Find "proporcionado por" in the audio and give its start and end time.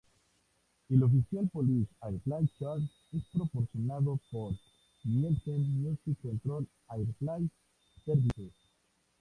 3.31-4.51